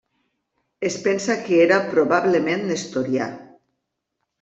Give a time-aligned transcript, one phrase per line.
[0.89, 3.33] Es pensa que era probablement nestorià.